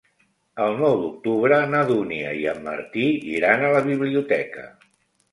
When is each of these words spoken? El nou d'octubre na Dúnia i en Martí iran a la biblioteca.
El 0.67 0.77
nou 0.83 0.93
d'octubre 1.01 1.59
na 1.73 1.81
Dúnia 1.91 2.31
i 2.39 2.47
en 2.53 2.61
Martí 2.67 3.03
iran 3.33 3.65
a 3.67 3.69
la 3.75 3.83
biblioteca. 3.89 4.65